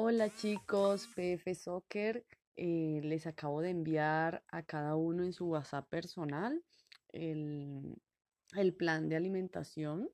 Hola 0.00 0.30
chicos, 0.32 1.08
PF 1.16 1.56
Soccer. 1.56 2.24
eh, 2.54 3.00
les 3.02 3.26
acabo 3.26 3.60
de 3.60 3.70
enviar 3.70 4.44
a 4.46 4.62
cada 4.62 4.94
uno 4.94 5.24
en 5.24 5.32
su 5.32 5.46
WhatsApp 5.46 5.88
personal 5.88 6.62
el, 7.08 7.96
el 8.56 8.74
plan 8.76 9.08
de 9.08 9.16
alimentación 9.16 10.08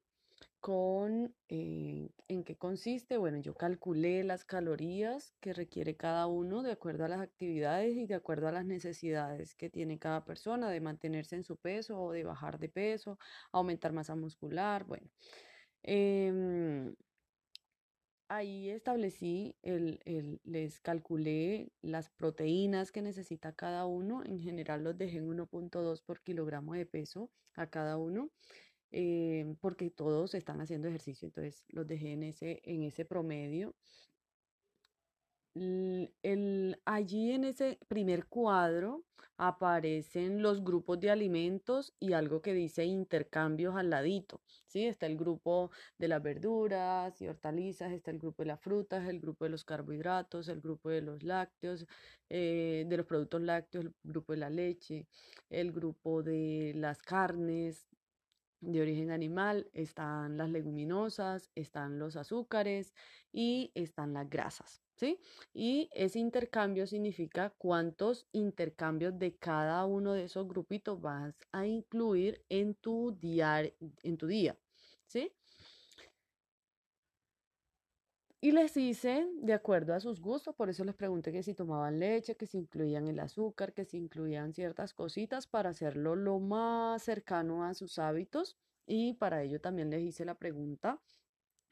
con 0.59 1.35
eh, 1.51 2.09
en 2.29 2.45
qué 2.45 2.57
consiste. 2.57 3.19
Bueno, 3.19 3.37
yo 3.43 3.53
calculé 3.57 4.25
las 4.25 4.47
calorías 4.47 5.35
que 5.39 5.53
requiere 5.53 5.97
cada 5.97 6.29
uno 6.29 6.63
de 6.63 6.73
acuerdo 6.73 7.05
a 7.05 7.09
las 7.09 7.21
actividades 7.21 7.95
y 7.95 8.07
de 8.07 8.15
acuerdo 8.15 8.49
a 8.49 8.53
las 8.53 8.65
necesidades 8.65 9.55
que 9.55 9.69
tiene 9.69 9.99
cada 9.99 10.25
persona 10.25 10.71
de 10.71 10.81
mantenerse 10.81 11.37
en 11.37 11.45
su 11.45 11.59
peso 11.59 12.01
o 12.01 12.13
de 12.13 12.25
bajar 12.25 12.59
de 12.59 12.71
peso, 12.71 13.19
aumentar 13.53 13.93
masa 13.93 14.17
muscular. 14.17 14.85
Bueno. 14.87 15.11
em, 15.83 16.95
Ahí 18.29 18.71
establecí, 18.71 19.57
el, 19.63 20.01
el- 20.07 20.41
les 20.45 20.81
calculé 20.81 21.73
las 21.83 22.09
proteínas 22.11 22.91
que 22.91 23.03
necesita 23.03 23.53
cada 23.55 23.87
uno. 23.87 24.23
En 24.25 24.41
general 24.41 24.83
los 24.83 24.97
dejé 24.97 25.19
en 25.19 25.29
1.2 25.29 26.03
por 26.03 26.23
kilogramo 26.23 26.75
de 26.75 26.87
peso 26.87 27.31
a 27.55 27.69
cada 27.69 27.99
uno, 27.99 28.31
eh, 28.93 29.57
porque 29.61 29.91
todos 29.91 30.35
están 30.35 30.61
haciendo 30.61 30.89
ejercicio, 30.89 31.27
entonces 31.27 31.65
los 31.69 31.87
dejé 31.87 32.13
en 32.13 32.23
ese, 32.25 32.61
en 32.65 32.83
ese 32.85 33.05
promedio. 33.05 33.75
El- 35.55 36.81
allí 36.85 37.33
en 37.33 37.45
ese 37.45 37.79
primer 37.89 38.27
cuadro 38.27 39.05
aparecen 39.37 40.43
los 40.43 40.63
grupos 40.65 40.99
de 41.01 41.11
alimentos 41.11 41.93
y 42.01 42.13
algo 42.13 42.41
que 42.43 42.55
dice 42.55 42.85
intercambios 42.85 43.77
al 43.77 43.91
ladito, 43.91 44.41
¿sí? 44.67 44.85
Está 44.87 45.07
el 45.07 45.17
grupo 45.17 45.71
de 45.99 46.09
las 46.09 46.23
verduras 46.23 47.21
y 47.21 47.29
hortalizas, 47.29 47.93
está 47.93 48.11
el 48.11 48.19
grupo 48.19 48.43
de 48.43 48.49
las 48.49 48.61
frutas, 48.61 49.09
el 49.09 49.21
grupo 49.21 49.45
de 49.45 49.51
los 49.51 49.65
carbohidratos, 49.65 50.49
el 50.49 50.61
grupo 50.61 50.89
de 50.91 51.03
los 51.03 51.23
lácteos, 51.23 51.87
eh, 52.29 52.85
de 52.89 52.97
los 52.97 53.07
productos 53.07 53.41
lácteos, 53.43 53.85
el 53.87 53.95
grupo 54.03 54.33
de 54.33 54.39
la 54.39 54.51
leche, 54.51 55.07
el 55.51 55.73
grupo 55.73 56.23
de 56.23 56.73
las 56.77 57.01
carnes, 57.03 57.87
de 58.73 58.81
origen 58.81 59.11
animal, 59.11 59.71
están 59.73 60.37
las 60.37 60.51
leguminosas, 60.51 61.51
están 61.55 61.99
los 61.99 62.17
azúcares 62.17 62.95
y 63.33 63.71
están 63.75 64.13
las 64.15 64.29
grasas, 64.29 64.83
¿sí? 64.97 65.21
Y 65.53 65.89
ese 65.93 66.19
intercambio 66.19 66.87
significa 66.87 67.51
cuántos 67.59 68.27
intercambios 68.33 69.19
de 69.19 69.37
cada 69.37 69.85
uno 69.87 70.13
de 70.13 70.25
esos 70.25 70.47
grupitos 70.49 71.01
vas 71.01 71.35
a 71.53 71.67
incluir 71.67 72.45
en 72.49 72.75
tu 72.75 73.17
en 74.03 74.17
tu 74.17 74.27
día, 74.27 74.59
¿sí? 75.07 75.33
Y 78.45 78.53
les 78.53 78.77
hice 78.77 79.27
de 79.41 79.55
acuerdo 79.55 79.95
a 79.95 80.01
sus 80.01 80.21
gustos, 80.21 80.55
por 80.55 80.69
eso 80.69 80.85
les 80.85 80.95
pregunté 80.95 81.33
que 81.33 81.43
si 81.43 81.55
tomaban 81.55 81.99
leche, 81.99 82.37
que 82.37 82.47
si 82.47 82.59
incluían 82.59 83.09
el 83.09 83.19
azúcar, 83.21 83.73
que 83.73 83.87
si 83.87 83.97
incluían 83.97 84.53
ciertas 84.53 84.93
cositas 84.93 85.47
para 85.47 85.71
hacerlo 85.71 86.15
lo 86.15 86.39
más 86.41 87.03
cercano 87.03 87.65
a 87.65 87.73
sus 87.73 87.99
hábitos. 87.99 88.59
Y 88.87 89.15
para 89.15 89.43
ello 89.43 89.63
también 89.63 89.89
les 89.89 90.03
hice 90.03 90.27
la 90.27 90.35
pregunta 90.35 91.01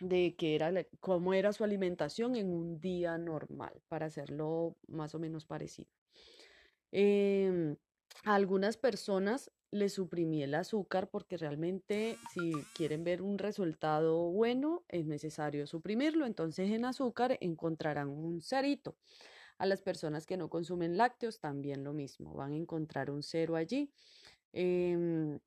de 0.00 0.34
qué 0.34 0.54
era, 0.54 0.72
cómo 0.98 1.34
era 1.34 1.52
su 1.52 1.62
alimentación 1.62 2.36
en 2.36 2.54
un 2.54 2.80
día 2.80 3.18
normal, 3.18 3.82
para 3.88 4.06
hacerlo 4.06 4.78
más 4.88 5.14
o 5.14 5.18
menos 5.18 5.44
parecido. 5.44 5.90
Em, 6.90 7.76
a 8.24 8.34
algunas 8.34 8.76
personas 8.76 9.50
les 9.70 9.94
suprimí 9.94 10.42
el 10.42 10.54
azúcar 10.54 11.08
porque 11.08 11.38
realmente 11.38 12.18
si 12.34 12.52
quieren 12.74 13.04
ver 13.04 13.22
un 13.22 13.38
resultado 13.38 14.30
bueno 14.30 14.84
es 14.88 15.06
necesario 15.06 15.66
suprimirlo. 15.66 16.26
Entonces 16.26 16.70
en 16.70 16.84
azúcar 16.84 17.38
encontrarán 17.40 18.08
un 18.08 18.40
cerito. 18.42 18.96
A 19.58 19.66
las 19.66 19.82
personas 19.82 20.26
que 20.26 20.36
no 20.36 20.50
consumen 20.50 20.96
lácteos 20.96 21.40
también 21.40 21.84
lo 21.84 21.92
mismo, 21.92 22.34
van 22.34 22.52
a 22.52 22.56
encontrar 22.56 23.10
un 23.10 23.22
cero 23.22 23.56
allí. 23.56 23.92
Em, 24.52 25.38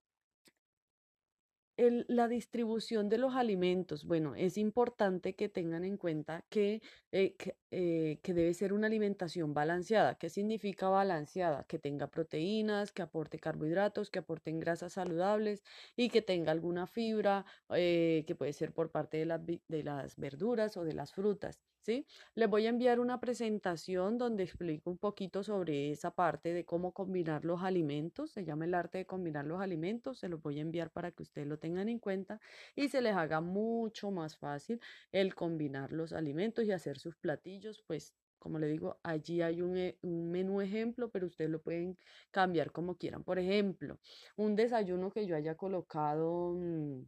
la 1.78 2.28
distribución 2.28 3.10
de 3.10 3.18
los 3.18 3.36
alimentos, 3.36 4.06
bueno, 4.06 4.34
es 4.36 4.58
importante 4.58 5.36
que 5.36 5.50
tengan 5.50 5.84
en 5.84 5.98
cuenta 5.98 6.46
que, 6.50 6.82
eh, 7.12 7.36
eh, 7.72 8.20
que 8.24 8.34
debe 8.34 8.54
ser 8.54 8.72
una 8.74 8.88
alimentación 8.88 9.54
balanceada. 9.54 10.16
¿Qué 10.18 10.30
significa 10.30 10.88
balanceada? 10.90 11.66
Que 11.66 11.78
tenga 11.80 12.08
proteínas, 12.10 12.92
que 12.92 13.02
aporte 13.02 13.40
carbohidratos, 13.40 14.10
que 14.10 14.20
aporten 14.20 14.60
grasas 14.60 14.94
saludables 14.94 15.64
y 15.98 16.10
que 16.10 16.22
tenga 16.22 16.52
alguna 16.52 16.88
fibra, 16.88 17.46
eh, 17.70 18.24
que 18.28 18.36
puede 18.36 18.54
ser 18.54 18.74
por 18.74 18.92
parte 18.92 19.18
de 19.18 19.62
de 19.68 19.84
las 19.84 20.16
verduras 20.18 20.78
o 20.78 20.84
de 20.86 20.94
las 20.94 21.14
frutas. 21.14 21.75
¿Sí? 21.86 22.08
Les 22.34 22.50
voy 22.50 22.66
a 22.66 22.70
enviar 22.70 23.00
una 23.00 23.20
presentación 23.20 24.18
donde 24.18 24.42
explico 24.44 24.90
un 24.90 24.98
poquito 24.98 25.44
sobre 25.44 25.92
esa 25.92 26.10
parte 26.16 26.52
de 26.52 26.66
cómo 26.66 26.94
combinar 26.94 27.46
los 27.46 27.62
alimentos. 27.62 28.32
Se 28.32 28.44
llama 28.44 28.66
el 28.66 28.74
arte 28.74 28.98
de 28.98 29.06
combinar 29.06 29.46
los 29.46 29.62
alimentos. 29.62 30.18
Se 30.18 30.28
los 30.28 30.42
voy 30.42 30.58
a 30.58 30.62
enviar 30.64 30.90
para 30.92 31.12
que 31.12 31.22
ustedes 31.22 31.48
lo 31.48 31.60
tengan 31.60 31.88
en 31.88 32.00
cuenta 32.00 32.40
y 32.76 32.90
se 32.90 33.02
les 33.04 33.14
haga 33.16 33.40
mucho 33.40 34.10
más 34.10 34.36
fácil 34.36 34.80
el 35.12 35.36
combinar 35.36 35.92
los 35.92 36.12
alimentos 36.12 36.66
y 36.66 36.72
hacer 36.72 36.98
sus 36.98 37.18
platillos. 37.18 37.84
Pues, 37.86 38.16
como 38.40 38.58
le 38.58 38.66
digo, 38.68 39.00
allí 39.04 39.42
hay 39.44 39.62
un, 39.62 39.78
e- 39.78 40.00
un 40.02 40.32
menú 40.32 40.62
ejemplo, 40.62 41.12
pero 41.12 41.28
ustedes 41.28 41.52
lo 41.52 41.62
pueden 41.62 41.98
cambiar 42.32 42.72
como 42.72 42.98
quieran. 42.98 43.24
Por 43.24 43.38
ejemplo, 43.38 44.00
un 44.38 44.56
desayuno 44.56 45.12
que 45.12 45.28
yo 45.28 45.36
haya 45.36 45.56
colocado. 45.56 46.54
mm, 46.56 47.04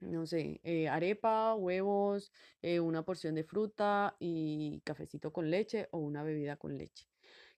no 0.00 0.26
sé, 0.26 0.60
eh, 0.64 0.88
arepa, 0.88 1.54
huevos, 1.54 2.32
eh, 2.62 2.80
una 2.80 3.04
porción 3.04 3.34
de 3.34 3.44
fruta 3.44 4.16
y 4.18 4.80
cafecito 4.84 5.32
con 5.32 5.50
leche 5.50 5.88
o 5.92 5.98
una 5.98 6.22
bebida 6.22 6.56
con 6.56 6.76
leche. 6.78 7.06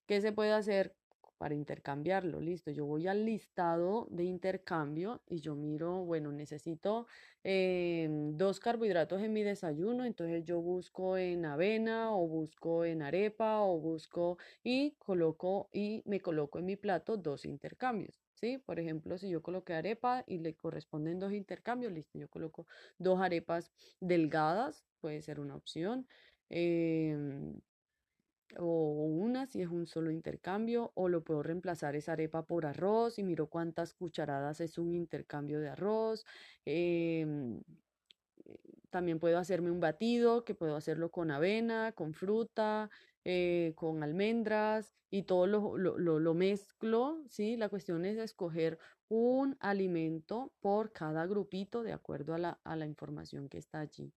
¿Qué 0.07 0.21
se 0.21 0.33
puede 0.33 0.53
hacer 0.53 0.97
para 1.39 1.55
intercambiarlo? 1.55 2.41
Listo, 2.41 2.71
yo 2.71 2.87
voy 2.87 3.07
al 3.09 3.25
listado 3.25 4.07
de 4.11 4.25
intercambio 4.25 5.23
y 5.29 5.41
yo 5.41 5.55
miro, 5.57 6.05
bueno, 6.05 6.33
necesito 6.33 7.07
em, 7.45 8.37
dos 8.37 8.61
carbohidratos 8.61 9.23
en 9.23 9.33
mi 9.33 9.43
desayuno, 9.43 10.05
entonces 10.05 10.45
yo 10.45 10.61
busco 10.61 11.17
en 11.17 11.45
avena 11.47 12.15
o 12.15 12.27
busco 12.29 12.85
en 12.85 13.03
arepa 13.03 13.61
o 13.63 13.79
busco 13.81 14.39
y 14.63 14.93
coloco 14.99 15.69
y 15.73 16.03
me 16.07 16.21
coloco 16.21 16.59
en 16.59 16.67
mi 16.67 16.77
plato 16.77 17.17
dos 17.17 17.45
intercambios. 17.45 18.22
¿Sí? 18.43 18.59
Por 18.59 18.81
ejemplo, 18.81 19.19
si 19.19 19.31
yo 19.31 19.41
coloqué 19.41 19.75
arepa 19.75 20.25
y 20.27 20.39
le 20.41 20.57
corresponden 20.57 21.21
dos 21.21 21.33
intercambios, 21.33 21.93
listo, 21.93 22.19
yo 22.19 22.29
coloco 22.29 22.67
dos 22.99 23.21
arepas 23.21 23.73
delgadas, 24.01 24.85
puede 25.01 25.23
ser 25.23 25.39
una 25.41 25.55
opción. 25.57 26.09
em, 26.49 27.61
o 28.59 29.05
una 29.07 29.47
si 29.47 29.63
es 29.63 29.69
un 29.69 29.87
solo 29.87 30.11
intercambio, 30.11 30.93
o 30.97 31.09
lo 31.09 31.25
puedo 31.25 31.43
reemplazar 31.43 31.97
esa 31.97 32.13
arepa 32.15 32.47
por 32.47 32.67
arroz 32.67 33.19
y 33.19 33.25
miro 33.25 33.49
cuántas 33.51 33.95
cucharadas 33.95 34.61
es 34.61 34.79
un 34.79 34.95
intercambio 34.95 35.61
de 35.61 35.71
arroz. 35.71 36.25
em, 36.65 37.63
también 38.93 39.19
puedo 39.21 39.39
hacerme 39.39 39.73
un 39.73 39.81
batido, 39.81 40.45
que 40.45 40.55
puedo 40.55 40.77
hacerlo 40.77 41.11
con 41.11 41.33
avena, 41.33 41.93
con 41.93 42.15
fruta, 42.15 42.91
eh, 43.25 43.75
con 43.77 44.05
almendras 44.05 44.95
y 45.11 45.25
todo 45.25 45.49
lo, 45.49 45.77
lo, 45.79 45.99
lo- 45.99 46.21
lo 46.21 46.35
mezclo, 46.35 47.25
¿sí? 47.29 47.57
La 47.57 47.69
cuestión 47.71 48.05
es 48.07 48.19
escoger 48.19 48.79
un 49.09 49.57
alimento 49.61 50.55
por 50.61 50.93
cada 50.93 51.27
grupito 51.27 51.83
de 51.83 51.93
acuerdo 51.95 52.35
a 52.35 52.39
la, 52.39 52.61
a 52.65 52.77
la 52.77 52.87
información 52.87 53.49
que 53.49 53.59
está 53.59 53.81
allí. 53.81 54.15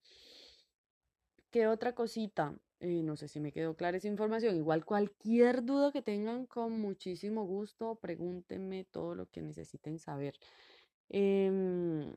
¿Qué 1.52 1.68
otra 1.68 1.96
cosita? 1.96 2.59
Eh, 2.80 3.02
no 3.03 3.16
sé 3.16 3.28
si 3.28 3.40
me 3.40 3.52
quedó 3.53 3.75
clara 3.78 3.97
esa 3.97 4.07
información. 4.07 4.57
Igual 4.57 4.86
cualquier 4.86 5.63
duda 5.63 5.92
que 5.92 6.02
tengan, 6.02 6.46
con 6.46 6.80
muchísimo 6.80 7.46
gusto, 7.46 8.00
pregúntenme 8.00 8.84
todo 8.86 9.16
lo 9.16 9.30
que 9.30 9.42
necesiten 9.42 9.97
saber. 10.00 10.36
Em, 11.09 12.13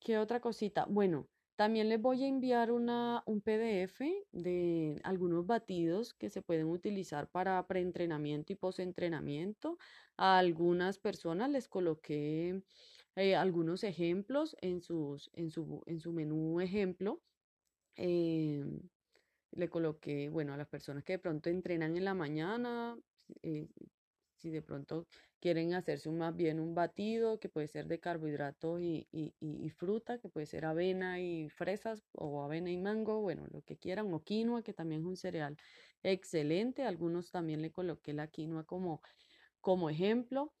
¿qué 0.00 0.18
otra 0.18 0.40
cosita? 0.40 0.86
Bueno, 0.88 1.28
también 1.56 1.88
les 1.90 2.00
voy 2.00 2.24
a 2.24 2.28
enviar 2.28 2.72
una, 2.72 3.22
un 3.26 3.42
PDF 3.42 4.00
de 4.32 5.00
algunos 5.04 5.46
batidos 5.46 6.14
que 6.14 6.30
se 6.30 6.42
pueden 6.42 6.68
utilizar 6.68 7.30
para 7.30 7.66
preentrenamiento 7.66 8.52
y 8.52 8.56
postentrenamiento. 8.56 9.78
A 10.16 10.38
algunas 10.38 10.98
personas 10.98 11.50
les 11.50 11.68
coloqué 11.68 12.62
eh, 13.16 13.36
algunos 13.36 13.84
ejemplos 13.84 14.56
en 14.62 14.80
sus, 14.80 15.30
en 15.34 15.50
su, 15.50 15.82
en 15.86 16.00
su 16.00 16.12
menú 16.12 16.60
ejemplo 16.60 17.22
em, 17.96 18.80
le 19.52 19.68
coloqué, 19.68 20.28
bueno, 20.30 20.54
a 20.54 20.56
las 20.56 20.68
personas 20.68 21.04
que 21.04 21.14
de 21.14 21.18
pronto 21.18 21.50
entrenan 21.50 21.96
en 21.96 22.04
la 22.04 22.14
mañana, 22.14 22.98
eh, 23.42 23.68
si 24.40 24.50
de 24.50 24.62
pronto 24.62 25.06
quieren 25.40 25.74
hacerse 25.74 26.08
un, 26.08 26.18
más 26.18 26.34
bien 26.36 26.60
un 26.60 26.74
batido 26.74 27.38
que 27.40 27.48
puede 27.48 27.68
ser 27.68 27.86
de 27.86 28.00
carbohidratos 28.00 28.80
y, 28.80 29.08
y, 29.12 29.34
y- 29.40 29.70
fruta, 29.70 30.18
que 30.18 30.28
puede 30.28 30.46
ser 30.46 30.64
avena 30.64 31.20
y 31.20 31.48
fresas 31.50 32.02
o 32.12 32.42
avena 32.42 32.70
y 32.70 32.78
mango, 32.78 33.20
bueno, 33.20 33.46
lo 33.50 33.62
que 33.62 33.78
quieran, 33.78 34.12
o 34.12 34.22
quinoa, 34.24 34.62
que 34.62 34.72
también 34.74 35.02
es 35.02 35.06
un 35.06 35.16
cereal 35.16 35.56
excelente. 36.02 36.84
Algunos 36.84 37.30
también 37.30 37.62
le 37.62 37.70
coloqué 37.72 38.12
la 38.14 38.28
quinoa 38.28 38.64
como, 38.64 39.00
como 39.60 39.90
ejemplo. 39.90 40.54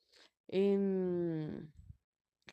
Em, 0.48 1.72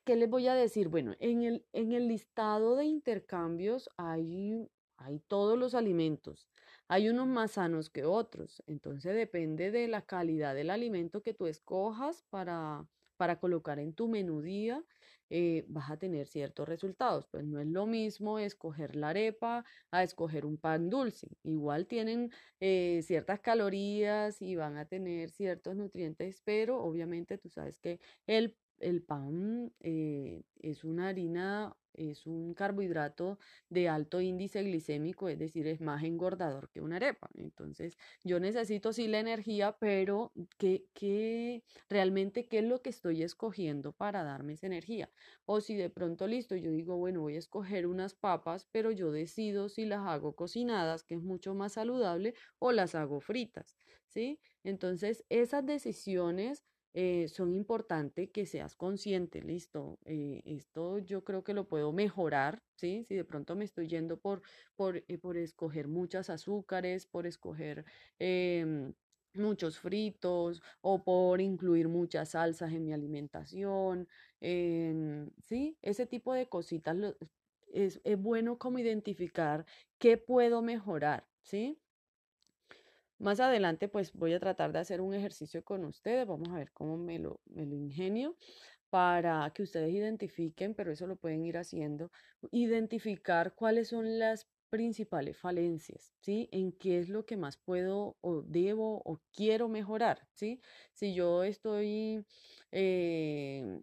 ¿qué 0.06 0.16
les 0.16 0.30
voy 0.30 0.48
a 0.48 0.56
decir? 0.56 0.88
Bueno, 0.90 1.16
en 1.20 1.44
el, 1.44 1.68
en 1.74 1.92
el 1.92 2.08
listado 2.08 2.76
de 2.76 2.86
intercambios 2.86 3.90
hay 3.98 4.70
hay 5.00 5.20
todos 5.20 5.60
los 5.60 5.76
alimentos. 5.76 6.50
Hay 6.90 7.10
unos 7.10 7.28
más 7.28 7.52
sanos 7.52 7.90
que 7.90 8.06
otros, 8.06 8.64
entonces 8.66 9.14
depende 9.16 9.72
de 9.72 9.88
la 9.88 10.04
calidad 10.04 10.56
del 10.56 10.70
alimento 10.70 11.22
que 11.22 11.34
tú 11.34 11.48
escojas 11.48 12.24
para, 12.30 12.88
para 13.18 13.40
colocar 13.40 13.80
en 13.80 13.94
tu 13.94 14.08
menú 14.08 14.42
día, 14.42 14.84
eh, 15.30 15.66
vas 15.68 15.92
a 15.92 15.98
tener 15.98 16.28
ciertos 16.28 16.68
resultados. 16.68 17.28
Pues 17.28 17.44
no 17.44 17.60
es 17.60 17.68
lo 17.68 17.86
mismo 17.86 18.40
escoger 18.40 18.96
la 18.96 19.10
arepa 19.10 19.66
a 19.92 20.04
escoger 20.04 20.46
un 20.46 20.58
pan 20.58 20.90
dulce. 20.90 21.28
Igual 21.44 21.88
tienen 21.88 22.32
eh, 22.62 23.02
ciertas 23.04 23.42
calorías 23.42 24.42
y 24.42 24.56
van 24.56 24.78
a 24.78 24.86
tener 24.86 25.30
ciertos 25.32 25.76
nutrientes, 25.76 26.42
pero 26.46 26.82
obviamente 26.82 27.38
tú 27.38 27.50
sabes 27.50 27.80
que 27.80 28.00
el 28.28 28.56
el 28.80 29.02
pan 29.04 29.74
eh, 29.80 30.44
es 30.60 30.84
una 30.84 31.10
harina, 31.10 31.76
es 31.94 32.28
un 32.28 32.54
carbohidrato 32.54 33.40
de 33.70 33.90
alto 33.90 34.22
índice 34.22 34.62
glicémico, 34.64 35.30
es 35.30 35.40
decir, 35.40 35.68
es 35.68 35.82
más 35.82 36.04
engordador 36.04 36.70
que 36.70 36.82
una 36.82 36.98
arepa. 36.98 37.30
Entonces, 37.36 37.98
yo 38.24 38.40
necesito 38.40 38.94
sí 38.94 39.08
la 39.08 39.20
energía, 39.20 39.78
pero 39.80 40.32
¿qué, 40.58 40.86
qué 40.94 41.64
realmente 41.90 42.48
qué 42.48 42.60
es 42.60 42.66
lo 42.66 42.82
que 42.82 42.90
estoy 42.90 43.24
escogiendo 43.24 43.94
para 43.94 44.24
darme 44.24 44.54
esa 44.54 44.68
energía? 44.68 45.10
O 45.46 45.62
si 45.62 45.76
de 45.76 45.90
pronto 45.90 46.28
listo, 46.28 46.56
yo 46.56 46.72
digo, 46.72 46.98
bueno, 46.98 47.22
voy 47.22 47.36
a 47.36 47.40
escoger 47.40 47.88
unas 47.88 48.14
papas, 48.14 48.68
pero 48.72 48.92
yo 48.92 49.12
decido 49.12 49.70
si 49.70 49.86
las 49.86 50.06
hago 50.08 50.36
cocinadas, 50.36 51.04
que 51.04 51.16
es 51.16 51.22
mucho 51.22 51.56
más 51.56 51.74
saludable, 51.74 52.34
o 52.60 52.72
las 52.72 52.96
hago 52.96 53.20
fritas, 53.22 53.78
¿sí? 54.08 54.40
Entonces, 54.64 55.26
esas 55.30 55.66
decisiones 55.66 56.64
eh, 57.00 57.28
son 57.28 57.54
importantes 57.54 58.32
que 58.32 58.48
seas 58.48 58.76
consciente, 58.76 59.44
listo, 59.44 60.00
eh, 60.06 60.42
esto 60.46 60.98
yo 60.98 61.24
creo 61.24 61.44
que 61.44 61.54
lo 61.54 61.68
puedo 61.68 61.92
mejorar, 61.94 62.64
¿sí? 62.76 63.04
Si 63.08 63.14
de 63.14 63.24
pronto 63.24 63.56
me 63.56 63.66
estoy 63.66 63.88
yendo 63.88 64.20
por, 64.20 64.42
por, 64.76 65.04
eh, 65.08 65.20
por 65.20 65.38
escoger 65.38 65.88
muchas 65.88 66.32
azúcares, 66.32 67.06
por 67.06 67.28
escoger 67.28 67.86
em, 68.18 68.96
muchos 69.36 69.78
fritos 69.78 70.64
o 70.82 71.04
por 71.04 71.40
incluir 71.40 71.88
muchas 71.88 72.30
salsas 72.30 72.74
en 72.74 72.84
mi 72.86 72.94
alimentación, 72.94 74.08
em, 74.42 75.30
¿sí? 75.46 75.78
Ese 75.84 76.08
tipo 76.08 76.34
de 76.34 76.50
cositas 76.50 76.98
es, 77.68 78.02
es 78.04 78.18
bueno 78.20 78.58
como 78.58 78.80
identificar 78.80 79.68
qué 80.00 80.18
puedo 80.18 80.64
mejorar, 80.64 81.28
¿sí? 81.44 81.80
Más 83.20 83.40
adelante, 83.40 83.88
pues 83.90 84.14
voy 84.14 84.34
a 84.34 84.40
tratar 84.40 84.72
de 84.74 84.80
hacer 84.80 85.02
un 85.02 85.14
ejercicio 85.14 85.64
con 85.64 85.86
ustedes. 85.86 86.28
Vamos 86.28 86.50
a 86.50 86.56
ver 86.56 86.72
cómo 86.72 86.98
me 86.98 87.18
lo, 87.20 87.42
me 87.46 87.66
lo 87.66 87.76
ingenio 87.76 88.38
para 88.90 89.52
que 89.54 89.64
ustedes 89.64 89.94
identifiquen, 89.94 90.76
pero 90.76 90.92
eso 90.92 91.08
lo 91.08 91.18
pueden 91.18 91.46
ir 91.46 91.58
haciendo, 91.58 92.12
identificar 92.52 93.56
cuáles 93.56 93.90
son 93.90 94.20
las 94.20 94.48
principales 94.70 95.38
falencias, 95.38 96.14
¿sí? 96.22 96.50
En 96.52 96.72
qué 96.74 97.00
es 97.00 97.10
lo 97.10 97.26
que 97.26 97.38
más 97.38 97.58
puedo 97.58 98.18
o 98.22 98.44
debo 98.44 99.02
o 99.06 99.22
quiero 99.34 99.70
mejorar, 99.70 100.28
¿sí? 100.34 100.62
Si 100.94 101.14
yo 101.14 101.44
estoy 101.44 102.26
eh, 102.72 103.80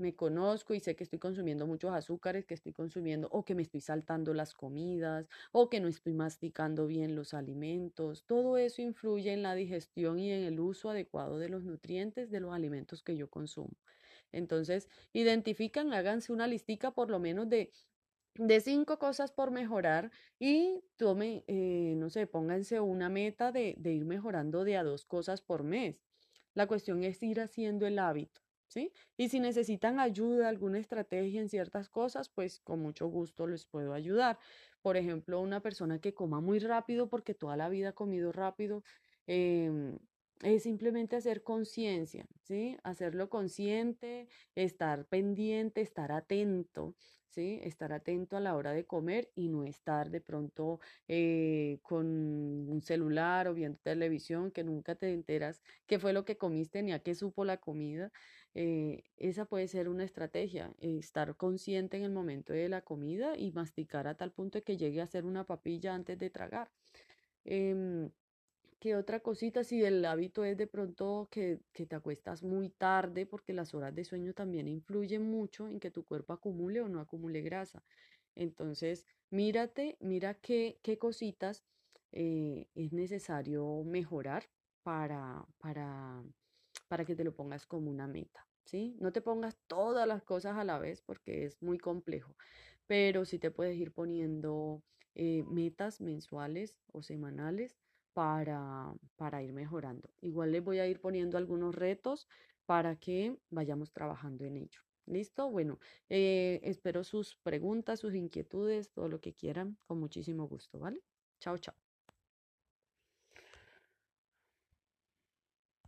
me 0.00 0.16
conozco 0.16 0.74
y 0.74 0.80
sé 0.80 0.96
que 0.96 1.04
estoy 1.04 1.18
consumiendo 1.18 1.66
muchos 1.66 1.92
azúcares, 1.92 2.46
que 2.46 2.54
estoy 2.54 2.72
consumiendo 2.72 3.28
o 3.30 3.44
que 3.44 3.54
me 3.54 3.62
estoy 3.62 3.80
saltando 3.80 4.34
las 4.34 4.54
comidas 4.54 5.28
o 5.52 5.68
que 5.70 5.80
no 5.80 5.88
estoy 5.88 6.14
masticando 6.14 6.86
bien 6.86 7.14
los 7.16 7.34
alimentos. 7.34 8.24
Todo 8.26 8.56
eso 8.58 8.82
influye 8.82 9.32
en 9.32 9.42
la 9.42 9.54
digestión 9.54 10.18
y 10.18 10.32
en 10.32 10.42
el 10.44 10.60
uso 10.60 10.90
adecuado 10.90 11.38
de 11.38 11.48
los 11.50 11.64
nutrientes 11.64 12.30
de 12.30 12.40
los 12.40 12.52
alimentos 12.54 13.02
que 13.02 13.16
yo 13.16 13.30
consumo. 13.30 13.76
Entonces, 14.32 14.88
identifican, 15.12 15.92
háganse 15.92 16.32
una 16.32 16.46
listica 16.46 16.92
por 16.94 17.10
lo 17.10 17.18
menos 17.20 17.48
de 17.48 17.72
de 18.36 18.60
cinco 18.60 18.98
cosas 18.98 19.32
por 19.32 19.50
mejorar 19.50 20.10
y 20.38 20.84
tome, 20.96 21.44
eh, 21.48 21.94
no 21.96 22.10
sé, 22.10 22.26
pónganse 22.26 22.80
una 22.80 23.08
meta 23.08 23.52
de, 23.52 23.74
de 23.78 23.92
ir 23.92 24.04
mejorando 24.04 24.64
de 24.64 24.76
a 24.76 24.84
dos 24.84 25.04
cosas 25.04 25.42
por 25.42 25.62
mes. 25.64 26.02
La 26.54 26.66
cuestión 26.66 27.04
es 27.04 27.22
ir 27.22 27.40
haciendo 27.40 27.86
el 27.86 27.98
hábito. 27.98 28.40
¿Sí? 28.70 28.92
Y 29.16 29.28
si 29.28 29.40
necesitan 29.40 30.00
ayuda, 30.00 30.48
alguna 30.48 30.78
estrategia 30.78 31.40
en 31.42 31.48
ciertas 31.50 31.90
cosas, 31.90 32.30
pues 32.30 32.60
con 32.60 32.80
mucho 32.80 33.06
gusto 33.08 33.46
les 33.46 33.66
puedo 33.66 33.92
ayudar. 33.94 34.38
Por 34.82 34.96
ejemplo, 34.96 35.40
una 35.40 35.60
persona 35.62 36.00
que 36.00 36.14
coma 36.14 36.40
muy 36.40 36.58
rápido 36.60 37.08
porque 37.10 37.34
toda 37.34 37.56
la 37.56 37.68
vida 37.68 37.90
ha 37.90 37.92
comido 37.94 38.32
rápido, 38.32 38.82
em, 39.26 39.98
es 40.42 40.62
simplemente 40.62 41.16
hacer 41.16 41.42
conciencia, 41.42 42.26
¿sí? 42.42 42.76
Hacerlo 42.82 43.28
consciente, 43.28 44.28
estar 44.54 45.06
pendiente, 45.06 45.80
estar 45.82 46.12
atento, 46.12 46.94
¿sí? 47.28 47.60
Estar 47.62 47.92
atento 47.92 48.36
a 48.36 48.40
la 48.40 48.56
hora 48.56 48.72
de 48.72 48.86
comer 48.86 49.30
y 49.34 49.48
no 49.48 49.64
estar 49.64 50.10
de 50.10 50.20
pronto 50.20 50.80
eh, 51.08 51.78
con 51.82 52.06
un 52.06 52.80
celular 52.82 53.48
o 53.48 53.54
viendo 53.54 53.78
televisión 53.82 54.50
que 54.50 54.64
nunca 54.64 54.94
te 54.94 55.12
enteras 55.12 55.60
qué 55.86 55.98
fue 55.98 56.12
lo 56.12 56.24
que 56.24 56.38
comiste 56.38 56.82
ni 56.82 56.92
a 56.92 57.00
qué 57.00 57.14
supo 57.14 57.44
la 57.44 57.58
comida. 57.58 58.10
Eh, 58.54 59.04
esa 59.16 59.44
puede 59.46 59.68
ser 59.68 59.88
una 59.88 60.04
estrategia, 60.04 60.74
estar 60.80 61.36
consciente 61.36 61.96
en 61.98 62.04
el 62.04 62.12
momento 62.12 62.52
de 62.52 62.68
la 62.68 62.82
comida 62.82 63.36
y 63.36 63.52
masticar 63.52 64.08
a 64.08 64.16
tal 64.16 64.32
punto 64.32 64.58
de 64.58 64.64
que 64.64 64.76
llegue 64.76 65.00
a 65.02 65.06
ser 65.06 65.24
una 65.24 65.44
papilla 65.44 65.94
antes 65.94 66.18
de 66.18 66.30
tragar. 66.30 66.70
¿Qué 68.80 68.96
otra 68.96 69.20
cosita? 69.20 69.62
Si 69.62 69.84
el 69.84 70.02
hábito 70.06 70.42
es 70.42 70.56
de 70.56 70.66
pronto 70.66 71.28
que, 71.30 71.60
que, 71.74 71.84
te 71.84 71.96
acuestas 71.96 72.42
muy 72.42 72.70
tarde, 72.70 73.26
porque 73.26 73.52
las 73.52 73.74
horas 73.74 73.94
de 73.94 74.04
sueño 74.04 74.32
también 74.32 74.68
influyen 74.68 75.30
mucho 75.30 75.68
en 75.68 75.78
que 75.78 75.90
tu 75.90 76.02
cuerpo 76.02 76.32
acumule 76.32 76.80
o 76.80 76.88
no 76.88 76.98
acumule 76.98 77.42
grasa. 77.42 77.84
Entonces, 78.34 79.06
mírate, 79.28 79.98
mira 80.00 80.32
qué, 80.32 80.78
qué 80.82 80.96
cositas 80.96 81.62
eh, 82.12 82.68
es 82.74 82.94
necesario 82.94 83.84
mejorar 83.84 84.48
para, 84.82 85.44
para, 85.58 86.22
para 86.88 87.04
que 87.04 87.14
te 87.14 87.24
lo 87.24 87.34
pongas 87.34 87.66
como 87.66 87.90
una 87.90 88.06
meta. 88.06 88.46
¿Sí? 88.64 88.96
No 88.98 89.12
te 89.12 89.20
pongas 89.20 89.58
todas 89.66 90.08
las 90.08 90.22
cosas 90.22 90.56
a 90.56 90.64
la 90.64 90.78
vez 90.78 91.02
porque 91.02 91.44
es 91.44 91.60
muy 91.60 91.76
complejo, 91.76 92.34
pero 92.86 93.26
sí 93.26 93.38
te 93.38 93.50
puedes 93.50 93.76
ir 93.76 93.92
poniendo 93.92 94.82
eh, 95.14 95.44
metas 95.48 96.00
mensuales 96.00 96.78
o 96.92 97.02
semanales 97.02 97.76
para, 98.12 98.94
para 99.16 99.42
ir 99.42 99.52
mejorando. 99.52 100.10
Igual 100.20 100.52
les 100.52 100.62
voy 100.64 100.78
a 100.78 100.86
ir 100.86 101.00
poniendo 101.00 101.38
algunos 101.38 101.74
retos 101.74 102.28
para 102.66 102.96
que 102.96 103.36
vayamos 103.50 103.92
trabajando 103.92 104.44
en 104.44 104.56
ello. 104.56 104.80
¿Listo? 105.06 105.50
Bueno, 105.50 105.78
eh, 106.08 106.60
espero 106.62 107.02
sus 107.04 107.36
preguntas, 107.36 108.00
sus 108.00 108.14
inquietudes, 108.14 108.92
todo 108.92 109.08
lo 109.08 109.20
que 109.20 109.34
quieran, 109.34 109.78
con 109.86 109.98
muchísimo 109.98 110.46
gusto, 110.48 110.78
¿vale? 110.78 111.02
Chao, 111.40 111.58
chao. 111.58 111.89